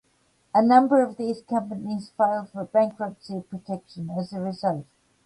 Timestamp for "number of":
0.63-1.17